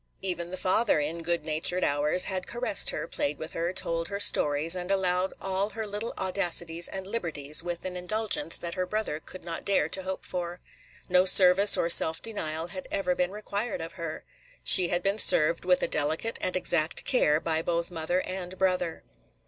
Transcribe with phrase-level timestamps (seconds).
[0.23, 4.19] Even the father, in good natured hours, had caressed her, played with her, told her
[4.19, 9.19] stories, and allowed all her little audacities and liberties with an indulgence that her brother
[9.19, 10.59] could not dare to hope for.
[11.07, 14.23] No service or self denial had ever been required of her.
[14.63, 19.03] She had been served, with a delicate and exact care, by both mother and brother.